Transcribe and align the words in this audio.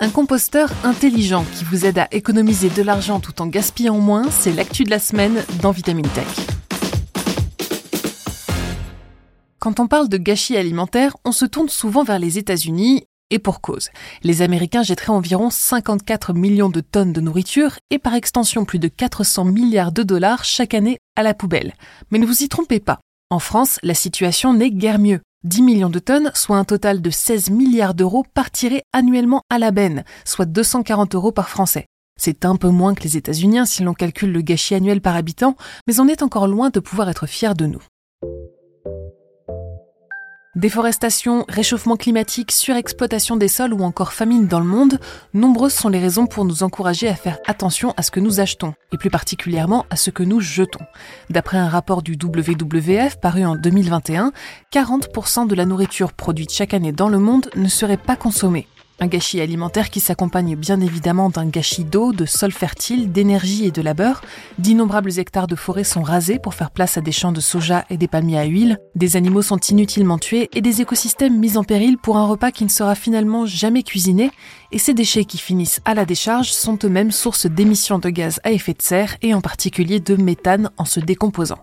Un 0.00 0.10
composteur 0.10 0.70
intelligent 0.84 1.44
qui 1.56 1.64
vous 1.64 1.84
aide 1.84 1.98
à 1.98 2.06
économiser 2.12 2.70
de 2.70 2.82
l'argent 2.82 3.18
tout 3.18 3.42
en 3.42 3.48
gaspillant 3.48 3.98
moins, 3.98 4.30
c'est 4.30 4.52
l'actu 4.52 4.84
de 4.84 4.90
la 4.90 5.00
semaine 5.00 5.42
dans 5.60 5.72
Vitamine 5.72 6.06
Tech. 6.06 6.26
Quand 9.58 9.80
on 9.80 9.88
parle 9.88 10.08
de 10.08 10.16
gâchis 10.16 10.56
alimentaire, 10.56 11.16
on 11.24 11.32
se 11.32 11.44
tourne 11.44 11.68
souvent 11.68 12.04
vers 12.04 12.20
les 12.20 12.38
États-Unis, 12.38 13.06
et 13.30 13.40
pour 13.40 13.60
cause. 13.60 13.90
Les 14.22 14.40
Américains 14.40 14.84
jetteraient 14.84 15.12
environ 15.12 15.50
54 15.50 16.32
millions 16.32 16.70
de 16.70 16.80
tonnes 16.80 17.12
de 17.12 17.20
nourriture 17.20 17.72
et 17.90 17.98
par 17.98 18.14
extension 18.14 18.64
plus 18.64 18.78
de 18.78 18.88
400 18.88 19.46
milliards 19.46 19.92
de 19.92 20.04
dollars 20.04 20.44
chaque 20.44 20.74
année 20.74 20.98
à 21.16 21.24
la 21.24 21.34
poubelle. 21.34 21.74
Mais 22.10 22.20
ne 22.20 22.26
vous 22.26 22.44
y 22.44 22.48
trompez 22.48 22.78
pas. 22.78 23.00
En 23.30 23.40
France, 23.40 23.78
la 23.82 23.94
situation 23.94 24.54
n'est 24.54 24.70
guère 24.70 25.00
mieux. 25.00 25.20
10 25.44 25.62
millions 25.62 25.88
de 25.88 26.00
tonnes, 26.00 26.32
soit 26.34 26.56
un 26.56 26.64
total 26.64 27.00
de 27.00 27.10
16 27.10 27.50
milliards 27.50 27.94
d'euros, 27.94 28.24
partiraient 28.34 28.82
annuellement 28.92 29.42
à 29.50 29.58
la 29.58 29.70
benne, 29.70 30.04
soit 30.24 30.46
240 30.46 31.14
euros 31.14 31.30
par 31.30 31.48
Français. 31.48 31.86
C'est 32.20 32.44
un 32.44 32.56
peu 32.56 32.70
moins 32.70 32.94
que 32.94 33.04
les 33.04 33.16
États-Unis 33.16 33.64
si 33.64 33.84
l'on 33.84 33.94
calcule 33.94 34.32
le 34.32 34.40
gâchis 34.40 34.74
annuel 34.74 35.00
par 35.00 35.14
habitant, 35.14 35.56
mais 35.86 36.00
on 36.00 36.08
est 36.08 36.22
encore 36.22 36.48
loin 36.48 36.70
de 36.70 36.80
pouvoir 36.80 37.08
être 37.08 37.28
fier 37.28 37.54
de 37.54 37.66
nous. 37.66 37.82
Déforestation, 40.58 41.44
réchauffement 41.48 41.94
climatique, 41.94 42.50
surexploitation 42.50 43.36
des 43.36 43.46
sols 43.46 43.72
ou 43.72 43.84
encore 43.84 44.12
famine 44.12 44.48
dans 44.48 44.58
le 44.58 44.66
monde, 44.66 44.98
nombreuses 45.32 45.72
sont 45.72 45.88
les 45.88 46.00
raisons 46.00 46.26
pour 46.26 46.44
nous 46.44 46.64
encourager 46.64 47.06
à 47.06 47.14
faire 47.14 47.38
attention 47.46 47.94
à 47.96 48.02
ce 48.02 48.10
que 48.10 48.18
nous 48.18 48.40
achetons, 48.40 48.74
et 48.90 48.98
plus 48.98 49.08
particulièrement 49.08 49.86
à 49.88 49.94
ce 49.94 50.10
que 50.10 50.24
nous 50.24 50.40
jetons. 50.40 50.84
D'après 51.30 51.58
un 51.58 51.68
rapport 51.68 52.02
du 52.02 52.18
WWF 52.20 53.20
paru 53.20 53.44
en 53.44 53.54
2021, 53.54 54.32
40% 54.72 55.46
de 55.46 55.54
la 55.54 55.64
nourriture 55.64 56.12
produite 56.12 56.52
chaque 56.52 56.74
année 56.74 56.90
dans 56.90 57.08
le 57.08 57.20
monde 57.20 57.48
ne 57.54 57.68
serait 57.68 57.96
pas 57.96 58.16
consommée. 58.16 58.66
Un 59.00 59.06
gâchis 59.06 59.40
alimentaire 59.40 59.90
qui 59.90 60.00
s'accompagne 60.00 60.56
bien 60.56 60.80
évidemment 60.80 61.30
d'un 61.30 61.46
gâchis 61.46 61.84
d'eau, 61.84 62.12
de 62.12 62.26
sol 62.26 62.50
fertile, 62.50 63.12
d'énergie 63.12 63.64
et 63.64 63.70
de 63.70 63.80
labeur. 63.80 64.22
D'innombrables 64.58 65.20
hectares 65.20 65.46
de 65.46 65.54
forêt 65.54 65.84
sont 65.84 66.02
rasés 66.02 66.40
pour 66.40 66.54
faire 66.54 66.72
place 66.72 66.98
à 66.98 67.00
des 67.00 67.12
champs 67.12 67.30
de 67.30 67.40
soja 67.40 67.84
et 67.90 67.96
des 67.96 68.08
palmiers 68.08 68.40
à 68.40 68.44
huile. 68.44 68.78
Des 68.96 69.14
animaux 69.14 69.42
sont 69.42 69.58
inutilement 69.58 70.18
tués 70.18 70.50
et 70.52 70.60
des 70.62 70.80
écosystèmes 70.80 71.38
mis 71.38 71.56
en 71.56 71.62
péril 71.62 71.96
pour 71.96 72.16
un 72.16 72.26
repas 72.26 72.50
qui 72.50 72.64
ne 72.64 72.70
sera 72.70 72.96
finalement 72.96 73.46
jamais 73.46 73.84
cuisiné. 73.84 74.32
Et 74.72 74.78
ces 74.78 74.94
déchets 74.94 75.24
qui 75.24 75.38
finissent 75.38 75.80
à 75.84 75.94
la 75.94 76.04
décharge 76.04 76.50
sont 76.50 76.76
eux-mêmes 76.82 77.12
source 77.12 77.46
d'émissions 77.46 78.00
de 78.00 78.10
gaz 78.10 78.40
à 78.42 78.50
effet 78.50 78.74
de 78.74 78.82
serre 78.82 79.16
et 79.22 79.32
en 79.32 79.40
particulier 79.40 80.00
de 80.00 80.16
méthane 80.16 80.70
en 80.76 80.84
se 80.84 80.98
décomposant. 80.98 81.60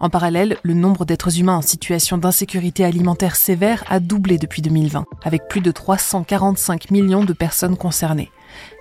En 0.00 0.10
parallèle, 0.10 0.58
le 0.62 0.74
nombre 0.74 1.06
d'êtres 1.06 1.40
humains 1.40 1.56
en 1.56 1.62
situation 1.62 2.18
d'insécurité 2.18 2.84
alimentaire 2.84 3.36
sévère 3.36 3.84
a 3.88 4.00
doublé 4.00 4.36
depuis 4.36 4.60
2020, 4.60 5.06
avec 5.24 5.48
plus 5.48 5.62
de 5.62 5.70
345 5.70 6.73
millions 6.90 7.24
de 7.24 7.32
personnes 7.32 7.76
concernées. 7.76 8.30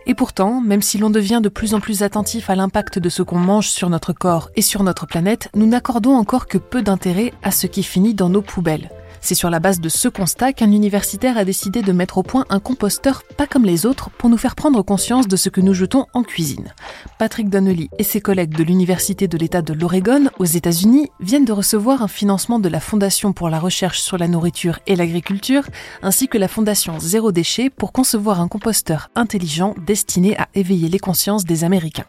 Et 0.05 0.16
pourtant, 0.16 0.61
même 0.61 0.81
si 0.81 0.97
l'on 0.97 1.09
devient 1.09 1.39
de 1.41 1.49
plus 1.49 1.73
en 1.73 1.80
plus 1.80 2.03
attentif 2.03 2.50
à 2.50 2.55
l'impact 2.55 3.00
de 3.00 3.09
ce 3.09 3.23
qu'on 3.23 3.38
mange 3.38 3.69
sur 3.69 3.89
notre 3.89 4.13
corps 4.13 4.50
et 4.55 4.61
sur 4.61 4.83
notre 4.83 5.05
planète, 5.05 5.50
nous 5.55 5.66
n'accordons 5.66 6.16
encore 6.16 6.47
que 6.47 6.58
peu 6.58 6.81
d'intérêt 6.81 7.33
à 7.41 7.52
ce 7.52 7.67
qui 7.67 7.83
finit 7.83 8.13
dans 8.13 8.30
nos 8.30 8.41
poubelles. 8.41 8.89
C'est 9.23 9.35
sur 9.35 9.49
la 9.49 9.61
base 9.61 9.79
de 9.79 9.88
ce 9.88 10.09
constat 10.09 10.52
qu'un 10.52 10.69
universitaire 10.69 11.38
a 11.38 11.45
décidé 11.45 11.81
de 11.81 11.93
mettre 11.93 12.17
au 12.17 12.23
point 12.23 12.43
un 12.49 12.59
composteur 12.59 13.23
pas 13.38 13.47
comme 13.47 13.63
les 13.63 13.85
autres 13.85 14.09
pour 14.09 14.29
nous 14.29 14.38
faire 14.38 14.53
prendre 14.53 14.81
conscience 14.81 15.29
de 15.29 15.38
ce 15.38 15.47
que 15.47 15.61
nous 15.61 15.73
jetons 15.73 16.07
en 16.13 16.23
cuisine. 16.23 16.73
Patrick 17.19 17.49
Donnelly 17.49 17.89
et 17.97 18.03
ses 18.03 18.19
collègues 18.19 18.53
de 18.57 18.63
l'Université 18.63 19.29
de 19.29 19.38
l'État 19.38 19.61
de 19.61 19.71
l'Oregon 19.71 20.25
aux 20.39 20.45
États-Unis 20.45 21.09
viennent 21.21 21.45
de 21.45 21.53
recevoir 21.53 22.01
un 22.01 22.09
financement 22.09 22.59
de 22.59 22.67
la 22.67 22.81
Fondation 22.81 23.31
pour 23.31 23.49
la 23.49 23.59
recherche 23.59 24.01
sur 24.01 24.17
la 24.17 24.27
nourriture 24.27 24.79
et 24.88 24.97
l'agriculture 24.97 25.63
ainsi 26.01 26.27
que 26.27 26.38
la 26.38 26.49
Fondation 26.49 26.99
Zéro 26.99 27.31
Déchet 27.31 27.69
pour 27.69 27.94
concevoir 27.94 28.41
un 28.41 28.49
composteur 28.49 29.09
intelligent 29.16 29.73
destiné 29.88 30.38
à 30.38 30.50
éveiller 30.53 30.90
les 30.90 31.00
consciences 31.00 31.45
des 31.45 31.63
Américains. 31.63 32.05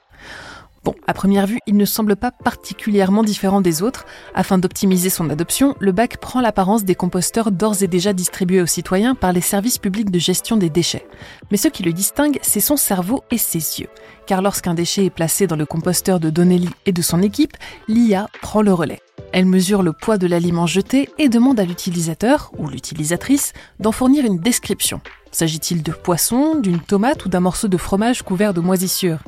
Bon, 0.84 0.94
à 1.06 1.14
première 1.14 1.46
vue, 1.46 1.60
il 1.66 1.78
ne 1.78 1.86
semble 1.86 2.14
pas 2.14 2.30
particulièrement 2.30 3.22
différent 3.22 3.62
des 3.62 3.82
autres. 3.82 4.04
Afin 4.34 4.58
d'optimiser 4.58 5.08
son 5.08 5.30
adoption, 5.30 5.74
le 5.80 5.92
bac 5.92 6.18
prend 6.18 6.42
l'apparence 6.42 6.84
des 6.84 6.94
composteurs 6.94 7.50
d'ores 7.50 7.82
et 7.82 7.86
déjà 7.86 8.12
distribués 8.12 8.60
aux 8.60 8.66
citoyens 8.66 9.14
par 9.14 9.32
les 9.32 9.40
services 9.40 9.78
publics 9.78 10.10
de 10.10 10.18
gestion 10.18 10.58
des 10.58 10.68
déchets. 10.68 11.06
Mais 11.50 11.56
ce 11.56 11.68
qui 11.68 11.84
le 11.84 11.94
distingue, 11.94 12.38
c'est 12.42 12.60
son 12.60 12.76
cerveau 12.76 13.24
et 13.30 13.38
ses 13.38 13.80
yeux. 13.80 13.88
Car 14.26 14.42
lorsqu'un 14.42 14.74
déchet 14.74 15.06
est 15.06 15.10
placé 15.10 15.46
dans 15.46 15.56
le 15.56 15.64
composteur 15.64 16.20
de 16.20 16.28
Donnelly 16.28 16.68
et 16.84 16.92
de 16.92 17.02
son 17.02 17.22
équipe, 17.22 17.56
l'IA 17.88 18.28
prend 18.42 18.60
le 18.60 18.74
relais. 18.74 19.00
Elle 19.32 19.46
mesure 19.46 19.82
le 19.82 19.94
poids 19.94 20.18
de 20.18 20.26
l'aliment 20.26 20.66
jeté 20.66 21.08
et 21.18 21.30
demande 21.30 21.58
à 21.58 21.64
l'utilisateur 21.64 22.52
ou 22.58 22.68
l'utilisatrice 22.68 23.54
d'en 23.80 23.90
fournir 23.90 24.26
une 24.26 24.38
description. 24.38 25.00
S'agit-il 25.34 25.82
de 25.82 25.90
poisson, 25.90 26.54
d'une 26.54 26.78
tomate 26.78 27.24
ou 27.24 27.28
d'un 27.28 27.40
morceau 27.40 27.66
de 27.66 27.76
fromage 27.76 28.22
couvert 28.22 28.54
de 28.54 28.60
moisissures? 28.60 29.18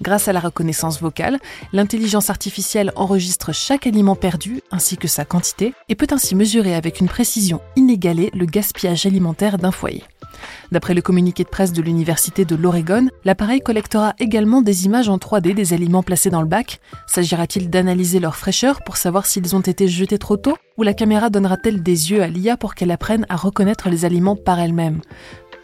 Grâce 0.00 0.26
à 0.26 0.32
la 0.32 0.40
reconnaissance 0.40 1.02
vocale, 1.02 1.38
l'intelligence 1.74 2.30
artificielle 2.30 2.92
enregistre 2.96 3.52
chaque 3.52 3.86
aliment 3.86 4.16
perdu 4.16 4.62
ainsi 4.70 4.96
que 4.96 5.06
sa 5.06 5.26
quantité 5.26 5.74
et 5.90 5.96
peut 5.96 6.06
ainsi 6.12 6.34
mesurer 6.34 6.74
avec 6.74 7.00
une 7.00 7.08
précision 7.08 7.60
inégalée 7.76 8.30
le 8.32 8.46
gaspillage 8.46 9.04
alimentaire 9.04 9.58
d'un 9.58 9.70
foyer. 9.70 10.02
D'après 10.72 10.94
le 10.94 11.02
communiqué 11.02 11.44
de 11.44 11.50
presse 11.50 11.74
de 11.74 11.82
l'Université 11.82 12.46
de 12.46 12.56
l'Oregon, 12.56 13.10
l'appareil 13.26 13.60
collectera 13.60 14.14
également 14.18 14.62
des 14.62 14.86
images 14.86 15.10
en 15.10 15.18
3D 15.18 15.52
des 15.52 15.74
aliments 15.74 16.02
placés 16.02 16.30
dans 16.30 16.40
le 16.40 16.48
bac. 16.48 16.80
S'agira-t-il 17.06 17.68
d'analyser 17.68 18.18
leur 18.18 18.36
fraîcheur 18.36 18.82
pour 18.82 18.96
savoir 18.96 19.26
s'ils 19.26 19.54
ont 19.54 19.60
été 19.60 19.88
jetés 19.88 20.16
trop 20.16 20.38
tôt 20.38 20.56
Ou 20.78 20.84
la 20.84 20.94
caméra 20.94 21.28
donnera-t-elle 21.28 21.82
des 21.82 22.12
yeux 22.12 22.22
à 22.22 22.28
l'IA 22.28 22.56
pour 22.56 22.74
qu'elle 22.74 22.92
apprenne 22.92 23.26
à 23.28 23.36
reconnaître 23.36 23.90
les 23.90 24.06
aliments 24.06 24.36
par 24.36 24.58
elle-même? 24.58 25.02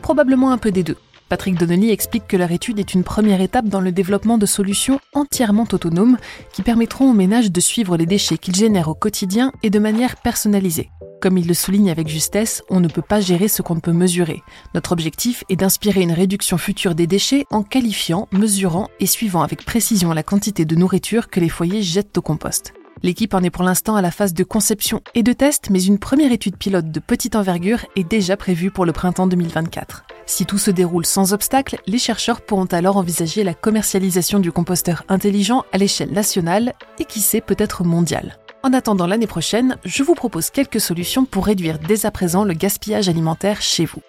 Probablement 0.02 0.50
un 0.50 0.58
peu 0.58 0.70
des 0.70 0.82
deux. 0.82 0.96
Patrick 1.28 1.56
Donnelly 1.56 1.90
explique 1.90 2.28
que 2.28 2.36
leur 2.36 2.52
étude 2.52 2.78
est 2.78 2.94
une 2.94 3.02
première 3.02 3.40
étape 3.40 3.66
dans 3.66 3.80
le 3.80 3.90
développement 3.90 4.38
de 4.38 4.46
solutions 4.46 5.00
entièrement 5.12 5.66
autonomes 5.72 6.18
qui 6.52 6.62
permettront 6.62 7.10
aux 7.10 7.14
ménages 7.14 7.50
de 7.50 7.60
suivre 7.60 7.96
les 7.96 8.06
déchets 8.06 8.38
qu'ils 8.38 8.54
génèrent 8.54 8.88
au 8.88 8.94
quotidien 8.94 9.50
et 9.64 9.70
de 9.70 9.80
manière 9.80 10.16
personnalisée. 10.16 10.90
Comme 11.20 11.38
il 11.38 11.48
le 11.48 11.54
souligne 11.54 11.90
avec 11.90 12.06
justesse, 12.06 12.62
on 12.70 12.78
ne 12.78 12.86
peut 12.86 13.02
pas 13.02 13.20
gérer 13.20 13.48
ce 13.48 13.62
qu'on 13.62 13.74
ne 13.74 13.80
peut 13.80 13.92
mesurer. 13.92 14.42
Notre 14.74 14.92
objectif 14.92 15.42
est 15.48 15.56
d'inspirer 15.56 16.02
une 16.02 16.12
réduction 16.12 16.58
future 16.58 16.94
des 16.94 17.08
déchets 17.08 17.44
en 17.50 17.64
qualifiant, 17.64 18.28
mesurant 18.30 18.88
et 19.00 19.06
suivant 19.06 19.42
avec 19.42 19.64
précision 19.64 20.12
la 20.12 20.22
quantité 20.22 20.64
de 20.64 20.76
nourriture 20.76 21.28
que 21.28 21.40
les 21.40 21.48
foyers 21.48 21.82
jettent 21.82 22.16
au 22.18 22.22
compost. 22.22 22.72
L'équipe 23.02 23.34
en 23.34 23.42
est 23.42 23.50
pour 23.50 23.62
l'instant 23.62 23.96
à 23.96 24.02
la 24.02 24.10
phase 24.10 24.32
de 24.32 24.42
conception 24.42 25.02
et 25.14 25.22
de 25.22 25.32
test, 25.32 25.68
mais 25.70 25.82
une 25.82 25.98
première 25.98 26.32
étude 26.32 26.56
pilote 26.56 26.90
de 26.90 27.00
petite 27.00 27.36
envergure 27.36 27.84
est 27.94 28.08
déjà 28.08 28.36
prévue 28.36 28.70
pour 28.70 28.86
le 28.86 28.92
printemps 28.92 29.26
2024. 29.26 30.04
Si 30.24 30.46
tout 30.46 30.58
se 30.58 30.70
déroule 30.70 31.04
sans 31.04 31.32
obstacle, 31.32 31.78
les 31.86 31.98
chercheurs 31.98 32.40
pourront 32.40 32.64
alors 32.64 32.96
envisager 32.96 33.44
la 33.44 33.54
commercialisation 33.54 34.40
du 34.40 34.50
composteur 34.50 35.04
intelligent 35.08 35.64
à 35.72 35.78
l'échelle 35.78 36.12
nationale 36.12 36.72
et 36.98 37.04
qui 37.04 37.20
sait 37.20 37.42
peut-être 37.42 37.84
mondiale. 37.84 38.38
En 38.62 38.72
attendant 38.72 39.06
l'année 39.06 39.28
prochaine, 39.28 39.76
je 39.84 40.02
vous 40.02 40.14
propose 40.14 40.50
quelques 40.50 40.80
solutions 40.80 41.26
pour 41.26 41.46
réduire 41.46 41.78
dès 41.78 42.06
à 42.06 42.10
présent 42.10 42.44
le 42.44 42.54
gaspillage 42.54 43.08
alimentaire 43.08 43.60
chez 43.60 43.84
vous. 43.84 44.00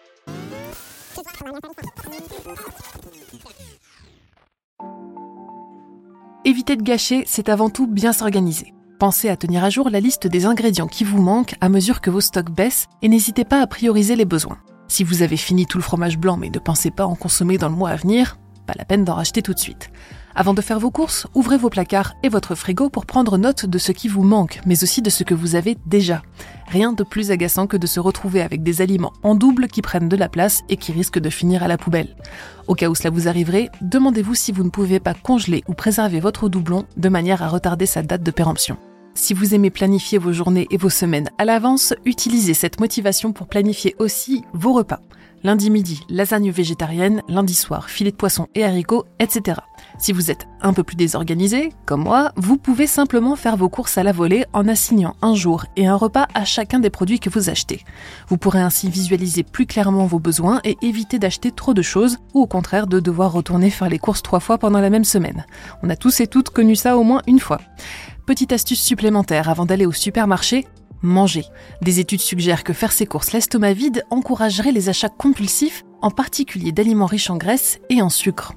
Éviter 6.45 6.77
de 6.77 6.81
gâcher, 6.81 7.25
c'est 7.27 7.49
avant 7.49 7.69
tout 7.69 7.85
bien 7.85 8.13
s'organiser. 8.13 8.73
Pensez 8.99 9.29
à 9.29 9.37
tenir 9.37 9.63
à 9.63 9.69
jour 9.69 9.91
la 9.91 9.99
liste 9.99 10.25
des 10.25 10.47
ingrédients 10.47 10.87
qui 10.87 11.03
vous 11.03 11.21
manquent 11.21 11.53
à 11.61 11.69
mesure 11.69 12.01
que 12.01 12.09
vos 12.09 12.19
stocks 12.19 12.49
baissent 12.49 12.87
et 13.03 13.09
n'hésitez 13.09 13.45
pas 13.45 13.61
à 13.61 13.67
prioriser 13.67 14.15
les 14.15 14.25
besoins. 14.25 14.57
Si 14.87 15.03
vous 15.03 15.21
avez 15.21 15.37
fini 15.37 15.67
tout 15.67 15.77
le 15.77 15.83
fromage 15.83 16.17
blanc 16.17 16.35
mais 16.35 16.49
ne 16.49 16.57
pensez 16.57 16.89
pas 16.89 17.05
en 17.05 17.13
consommer 17.13 17.59
dans 17.59 17.69
le 17.69 17.75
mois 17.75 17.91
à 17.91 17.95
venir, 17.95 18.39
pas 18.65 18.73
la 18.75 18.85
peine 18.85 19.03
d'en 19.03 19.13
racheter 19.13 19.43
tout 19.43 19.53
de 19.53 19.59
suite. 19.59 19.91
Avant 20.39 20.53
de 20.53 20.61
faire 20.61 20.77
vos 20.77 20.91
courses, 20.91 21.25
ouvrez 21.33 21.57
vos 21.57 21.71
placards 21.71 22.13
et 22.21 22.29
votre 22.29 22.53
frigo 22.53 22.91
pour 22.91 23.07
prendre 23.07 23.39
note 23.39 23.65
de 23.65 23.79
ce 23.79 23.91
qui 23.91 24.07
vous 24.07 24.21
manque, 24.21 24.59
mais 24.67 24.83
aussi 24.83 25.01
de 25.01 25.09
ce 25.09 25.23
que 25.23 25.33
vous 25.33 25.55
avez 25.55 25.79
déjà. 25.87 26.21
Rien 26.67 26.93
de 26.93 27.03
plus 27.03 27.31
agaçant 27.31 27.65
que 27.65 27.75
de 27.75 27.87
se 27.87 27.99
retrouver 27.99 28.43
avec 28.43 28.61
des 28.61 28.83
aliments 28.83 29.13
en 29.23 29.33
double 29.33 29.65
qui 29.65 29.81
prennent 29.81 30.09
de 30.09 30.15
la 30.15 30.29
place 30.29 30.61
et 30.69 30.77
qui 30.77 30.91
risquent 30.91 31.17
de 31.17 31.31
finir 31.31 31.63
à 31.63 31.67
la 31.67 31.79
poubelle. 31.79 32.15
Au 32.67 32.75
cas 32.75 32.87
où 32.87 32.93
cela 32.93 33.09
vous 33.09 33.27
arriverait, 33.27 33.69
demandez-vous 33.81 34.35
si 34.35 34.51
vous 34.51 34.63
ne 34.63 34.69
pouvez 34.69 34.99
pas 34.99 35.15
congeler 35.15 35.63
ou 35.67 35.73
préserver 35.73 36.19
votre 36.19 36.49
doublon 36.49 36.85
de 36.97 37.09
manière 37.09 37.41
à 37.41 37.47
retarder 37.47 37.87
sa 37.87 38.03
date 38.03 38.21
de 38.21 38.29
péremption. 38.29 38.77
Si 39.17 39.33
vous 39.33 39.55
aimez 39.55 39.71
planifier 39.71 40.19
vos 40.19 40.31
journées 40.31 40.67
et 40.69 40.77
vos 40.77 40.91
semaines 40.91 41.31
à 41.39 41.43
l'avance, 41.43 41.95
utilisez 42.05 42.53
cette 42.53 42.79
motivation 42.79 43.33
pour 43.33 43.47
planifier 43.47 43.95
aussi 43.97 44.43
vos 44.53 44.73
repas. 44.73 44.99
Lundi 45.43 45.71
midi, 45.71 46.01
lasagne 46.07 46.51
végétarienne, 46.51 47.23
lundi 47.27 47.55
soir, 47.55 47.89
filet 47.89 48.11
de 48.11 48.15
poisson 48.15 48.47
et 48.53 48.63
haricots, 48.63 49.05
etc. 49.19 49.59
Si 49.97 50.13
vous 50.13 50.29
êtes 50.29 50.47
un 50.61 50.71
peu 50.71 50.83
plus 50.83 50.95
désorganisé, 50.95 51.73
comme 51.87 52.03
moi, 52.03 52.31
vous 52.35 52.57
pouvez 52.57 52.85
simplement 52.85 53.35
faire 53.35 53.57
vos 53.57 53.69
courses 53.69 53.97
à 53.97 54.03
la 54.03 54.11
volée 54.11 54.45
en 54.53 54.67
assignant 54.67 55.15
un 55.23 55.33
jour 55.33 55.65
et 55.75 55.87
un 55.87 55.95
repas 55.95 56.27
à 56.35 56.45
chacun 56.45 56.79
des 56.79 56.91
produits 56.91 57.19
que 57.19 57.31
vous 57.31 57.49
achetez. 57.49 57.83
Vous 58.27 58.37
pourrez 58.37 58.61
ainsi 58.61 58.87
visualiser 58.87 59.41
plus 59.41 59.65
clairement 59.65 60.05
vos 60.05 60.19
besoins 60.19 60.61
et 60.63 60.77
éviter 60.83 61.17
d'acheter 61.17 61.51
trop 61.51 61.73
de 61.73 61.81
choses 61.81 62.19
ou 62.35 62.41
au 62.41 62.47
contraire 62.47 62.85
de 62.85 62.99
devoir 62.99 63.31
retourner 63.31 63.71
faire 63.71 63.89
les 63.89 63.99
courses 63.99 64.21
trois 64.21 64.39
fois 64.39 64.59
pendant 64.59 64.79
la 64.79 64.91
même 64.91 65.05
semaine. 65.05 65.47
On 65.81 65.89
a 65.89 65.95
tous 65.95 66.19
et 66.19 66.27
toutes 66.27 66.49
connu 66.49 66.75
ça 66.75 66.97
au 66.97 67.03
moins 67.03 67.23
une 67.25 67.39
fois. 67.39 67.59
Petite 68.27 68.51
astuce 68.51 68.81
supplémentaire 68.81 69.47
avant 69.47 69.65
d'aller 69.65 69.85
au 69.85 69.93
supermarché, 69.93 70.67
manger. 71.01 71.45
Des 71.81 72.01
études 72.01 72.19
suggèrent 72.19 72.65
que 72.65 72.73
faire 72.73 72.91
ses 72.91 73.05
courses 73.05 73.31
l'estomac 73.31 73.71
vide 73.71 74.03
encouragerait 74.09 74.73
les 74.73 74.89
achats 74.89 75.07
compulsifs, 75.07 75.85
en 76.01 76.11
particulier 76.11 76.73
d'aliments 76.73 77.05
riches 77.05 77.29
en 77.29 77.37
graisse 77.37 77.79
et 77.89 78.01
en 78.01 78.09
sucre. 78.09 78.51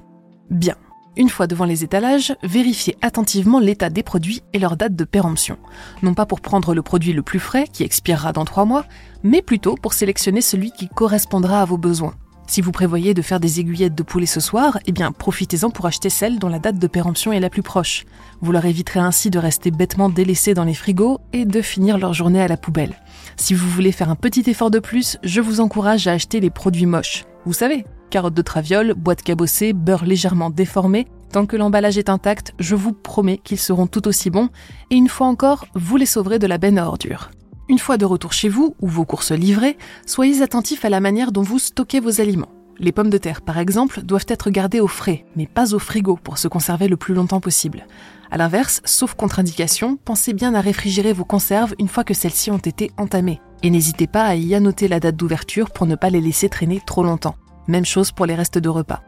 Bien. 0.49 0.75
Une 1.15 1.29
fois 1.29 1.47
devant 1.47 1.63
les 1.63 1.85
étalages, 1.85 2.35
vérifiez 2.43 2.97
attentivement 3.01 3.59
l'état 3.59 3.89
des 3.89 4.03
produits 4.03 4.41
et 4.51 4.59
leur 4.59 4.75
date 4.75 4.97
de 4.97 5.05
péremption. 5.05 5.57
Non 6.03 6.13
pas 6.15 6.25
pour 6.25 6.41
prendre 6.41 6.75
le 6.75 6.81
produit 6.81 7.13
le 7.13 7.23
plus 7.23 7.39
frais, 7.39 7.67
qui 7.71 7.83
expirera 7.83 8.33
dans 8.33 8.43
trois 8.43 8.65
mois, 8.65 8.83
mais 9.23 9.41
plutôt 9.41 9.75
pour 9.75 9.93
sélectionner 9.93 10.41
celui 10.41 10.71
qui 10.71 10.89
correspondra 10.89 11.61
à 11.61 11.65
vos 11.65 11.77
besoins. 11.77 12.15
Si 12.51 12.59
vous 12.59 12.73
prévoyez 12.73 13.13
de 13.13 13.21
faire 13.21 13.39
des 13.39 13.61
aiguillettes 13.61 13.95
de 13.95 14.03
poulet 14.03 14.25
ce 14.25 14.41
soir, 14.41 14.77
eh 14.85 14.91
bien 14.91 15.13
profitez-en 15.13 15.69
pour 15.69 15.85
acheter 15.85 16.09
celle 16.09 16.37
dont 16.37 16.49
la 16.49 16.59
date 16.59 16.79
de 16.79 16.87
péremption 16.87 17.31
est 17.31 17.39
la 17.39 17.49
plus 17.49 17.61
proche. 17.61 18.03
Vous 18.41 18.51
leur 18.51 18.65
éviterez 18.65 18.99
ainsi 18.99 19.29
de 19.29 19.39
rester 19.39 19.71
bêtement 19.71 20.09
délaissés 20.09 20.53
dans 20.53 20.65
les 20.65 20.73
frigos 20.73 21.21
et 21.31 21.45
de 21.45 21.61
finir 21.61 21.97
leur 21.97 22.13
journée 22.13 22.41
à 22.41 22.49
la 22.49 22.57
poubelle. 22.57 22.95
Si 23.37 23.53
vous 23.53 23.69
voulez 23.69 23.93
faire 23.93 24.09
un 24.09 24.17
petit 24.17 24.49
effort 24.49 24.69
de 24.69 24.79
plus, 24.79 25.17
je 25.23 25.39
vous 25.39 25.61
encourage 25.61 26.07
à 26.07 26.11
acheter 26.11 26.41
les 26.41 26.49
produits 26.49 26.85
moches. 26.85 27.23
Vous 27.45 27.53
savez, 27.53 27.85
carottes 28.09 28.33
de 28.33 28.41
traviole, 28.41 28.95
boîte 28.95 29.23
cabossée, 29.23 29.71
beurre 29.71 30.03
légèrement 30.03 30.49
déformé. 30.49 31.07
Tant 31.31 31.45
que 31.45 31.55
l'emballage 31.55 31.97
est 31.97 32.09
intact, 32.09 32.53
je 32.59 32.75
vous 32.75 32.91
promets 32.91 33.37
qu'ils 33.37 33.59
seront 33.59 33.87
tout 33.87 34.09
aussi 34.09 34.29
bons, 34.29 34.49
et 34.89 34.97
une 34.97 35.07
fois 35.07 35.27
encore, 35.27 35.67
vous 35.73 35.95
les 35.95 36.05
sauverez 36.05 36.37
de 36.37 36.47
la 36.47 36.57
benne 36.57 36.79
à 36.79 36.85
ordures. 36.85 37.31
Une 37.71 37.79
fois 37.79 37.95
de 37.95 38.03
retour 38.03 38.33
chez 38.33 38.49
vous 38.49 38.75
ou 38.81 38.87
vos 38.89 39.05
courses 39.05 39.31
livrées, 39.31 39.77
soyez 40.05 40.41
attentifs 40.41 40.83
à 40.83 40.89
la 40.89 40.99
manière 40.99 41.31
dont 41.31 41.41
vous 41.41 41.57
stockez 41.57 42.01
vos 42.01 42.19
aliments. 42.19 42.51
Les 42.79 42.91
pommes 42.91 43.09
de 43.09 43.17
terre, 43.17 43.41
par 43.41 43.59
exemple, 43.59 44.01
doivent 44.01 44.25
être 44.27 44.49
gardées 44.49 44.81
au 44.81 44.89
frais, 44.89 45.23
mais 45.37 45.47
pas 45.47 45.73
au 45.73 45.79
frigo 45.79 46.17
pour 46.21 46.37
se 46.37 46.49
conserver 46.49 46.89
le 46.89 46.97
plus 46.97 47.13
longtemps 47.13 47.39
possible. 47.39 47.87
A 48.29 48.35
l'inverse, 48.35 48.81
sauf 48.83 49.13
contre-indication, 49.13 49.95
pensez 50.03 50.33
bien 50.33 50.53
à 50.53 50.59
réfrigérer 50.59 51.13
vos 51.13 51.23
conserves 51.23 51.73
une 51.79 51.87
fois 51.87 52.03
que 52.03 52.13
celles-ci 52.13 52.51
ont 52.51 52.57
été 52.57 52.91
entamées. 52.97 53.39
Et 53.63 53.69
n'hésitez 53.69 54.05
pas 54.05 54.25
à 54.25 54.35
y 54.35 54.53
annoter 54.53 54.89
la 54.89 54.99
date 54.99 55.15
d'ouverture 55.15 55.71
pour 55.71 55.87
ne 55.87 55.95
pas 55.95 56.09
les 56.09 56.19
laisser 56.19 56.49
traîner 56.49 56.81
trop 56.85 57.03
longtemps. 57.03 57.37
Même 57.69 57.85
chose 57.85 58.11
pour 58.11 58.25
les 58.25 58.35
restes 58.35 58.57
de 58.57 58.67
repas. 58.67 59.01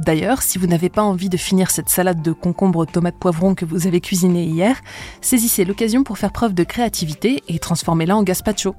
D'ailleurs, 0.00 0.42
si 0.42 0.58
vous 0.58 0.66
n'avez 0.66 0.88
pas 0.88 1.02
envie 1.02 1.28
de 1.28 1.36
finir 1.36 1.70
cette 1.70 1.88
salade 1.88 2.22
de 2.22 2.32
concombre 2.32 2.86
tomate 2.86 3.18
poivron 3.18 3.54
que 3.54 3.64
vous 3.64 3.86
avez 3.86 4.00
cuisinée 4.00 4.44
hier, 4.44 4.80
saisissez 5.20 5.64
l'occasion 5.64 6.04
pour 6.04 6.18
faire 6.18 6.32
preuve 6.32 6.54
de 6.54 6.64
créativité 6.64 7.42
et 7.48 7.58
transformez-la 7.58 8.16
en 8.16 8.22
gazpacho. 8.22 8.74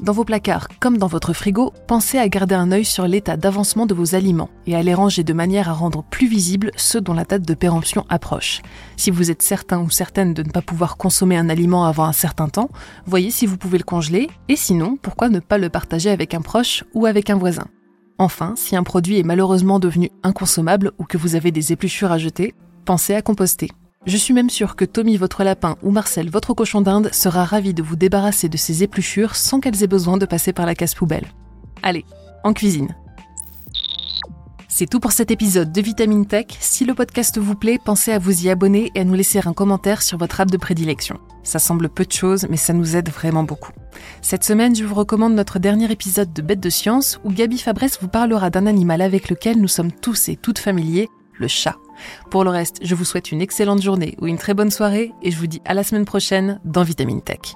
Dans 0.00 0.12
vos 0.12 0.24
placards 0.24 0.66
comme 0.80 0.98
dans 0.98 1.06
votre 1.06 1.32
frigo, 1.32 1.72
pensez 1.86 2.18
à 2.18 2.28
garder 2.28 2.56
un 2.56 2.72
œil 2.72 2.84
sur 2.84 3.06
l'état 3.06 3.36
d'avancement 3.36 3.86
de 3.86 3.94
vos 3.94 4.16
aliments 4.16 4.50
et 4.66 4.74
à 4.74 4.82
les 4.82 4.92
ranger 4.92 5.22
de 5.22 5.32
manière 5.32 5.68
à 5.68 5.72
rendre 5.72 6.02
plus 6.02 6.26
visibles 6.26 6.72
ceux 6.76 7.00
dont 7.00 7.14
la 7.14 7.24
date 7.24 7.46
de 7.46 7.54
péremption 7.54 8.04
approche. 8.08 8.60
Si 8.96 9.12
vous 9.12 9.30
êtes 9.30 9.42
certain 9.42 9.80
ou 9.80 9.90
certaine 9.90 10.34
de 10.34 10.42
ne 10.42 10.50
pas 10.50 10.62
pouvoir 10.62 10.96
consommer 10.96 11.36
un 11.36 11.48
aliment 11.48 11.84
avant 11.84 12.04
un 12.04 12.12
certain 12.12 12.48
temps, 12.48 12.70
voyez 13.06 13.30
si 13.30 13.46
vous 13.46 13.56
pouvez 13.56 13.78
le 13.78 13.84
congeler 13.84 14.28
et 14.48 14.56
sinon, 14.56 14.98
pourquoi 15.00 15.28
ne 15.28 15.38
pas 15.38 15.58
le 15.58 15.70
partager 15.70 16.10
avec 16.10 16.34
un 16.34 16.40
proche 16.40 16.82
ou 16.92 17.06
avec 17.06 17.30
un 17.30 17.36
voisin. 17.36 17.66
Enfin, 18.18 18.54
si 18.56 18.76
un 18.76 18.84
produit 18.84 19.18
est 19.18 19.24
malheureusement 19.24 19.78
devenu 19.78 20.10
inconsommable 20.22 20.92
ou 20.98 21.04
que 21.04 21.18
vous 21.18 21.34
avez 21.34 21.50
des 21.50 21.72
épluchures 21.72 22.12
à 22.12 22.18
jeter, 22.18 22.54
pensez 22.84 23.14
à 23.14 23.22
composter. 23.22 23.70
Je 24.06 24.16
suis 24.16 24.34
même 24.34 24.50
sûre 24.50 24.76
que 24.76 24.84
Tommy, 24.84 25.16
votre 25.16 25.44
lapin, 25.44 25.76
ou 25.82 25.90
Marcel, 25.90 26.30
votre 26.30 26.52
cochon 26.54 26.82
d'Inde, 26.82 27.08
sera 27.12 27.44
ravi 27.44 27.74
de 27.74 27.82
vous 27.82 27.96
débarrasser 27.96 28.48
de 28.48 28.56
ces 28.56 28.82
épluchures 28.82 29.34
sans 29.34 29.60
qu'elles 29.60 29.82
aient 29.82 29.88
besoin 29.88 30.18
de 30.18 30.26
passer 30.26 30.52
par 30.52 30.66
la 30.66 30.74
casse 30.74 30.94
poubelle. 30.94 31.26
Allez, 31.82 32.04
en 32.44 32.52
cuisine. 32.52 32.94
C'est 34.76 34.90
tout 34.90 34.98
pour 34.98 35.12
cet 35.12 35.30
épisode 35.30 35.70
de 35.70 35.80
Vitamine 35.80 36.26
Tech. 36.26 36.46
Si 36.58 36.84
le 36.84 36.94
podcast 36.94 37.38
vous 37.38 37.54
plaît, 37.54 37.78
pensez 37.78 38.10
à 38.10 38.18
vous 38.18 38.44
y 38.44 38.50
abonner 38.50 38.90
et 38.96 39.02
à 39.02 39.04
nous 39.04 39.14
laisser 39.14 39.38
un 39.46 39.52
commentaire 39.52 40.02
sur 40.02 40.18
votre 40.18 40.40
app 40.40 40.50
de 40.50 40.56
prédilection. 40.56 41.20
Ça 41.44 41.60
semble 41.60 41.88
peu 41.88 42.04
de 42.04 42.10
choses, 42.10 42.48
mais 42.50 42.56
ça 42.56 42.72
nous 42.72 42.96
aide 42.96 43.08
vraiment 43.08 43.44
beaucoup. 43.44 43.70
Cette 44.20 44.42
semaine, 44.42 44.74
je 44.74 44.82
vous 44.82 44.96
recommande 44.96 45.36
notre 45.36 45.60
dernier 45.60 45.92
épisode 45.92 46.32
de 46.32 46.42
Bête 46.42 46.58
de 46.58 46.70
Science 46.70 47.20
où 47.22 47.30
Gabi 47.30 47.58
Fabresse 47.58 48.00
vous 48.00 48.08
parlera 48.08 48.50
d'un 48.50 48.66
animal 48.66 49.00
avec 49.00 49.30
lequel 49.30 49.60
nous 49.60 49.68
sommes 49.68 49.92
tous 49.92 50.28
et 50.28 50.34
toutes 50.34 50.58
familiers, 50.58 51.08
le 51.38 51.46
chat. 51.46 51.76
Pour 52.32 52.42
le 52.42 52.50
reste, 52.50 52.80
je 52.82 52.96
vous 52.96 53.04
souhaite 53.04 53.30
une 53.30 53.42
excellente 53.42 53.80
journée 53.80 54.16
ou 54.20 54.26
une 54.26 54.38
très 54.38 54.54
bonne 54.54 54.72
soirée 54.72 55.12
et 55.22 55.30
je 55.30 55.38
vous 55.38 55.46
dis 55.46 55.62
à 55.66 55.74
la 55.74 55.84
semaine 55.84 56.04
prochaine 56.04 56.60
dans 56.64 56.82
Vitamine 56.82 57.22
Tech. 57.22 57.54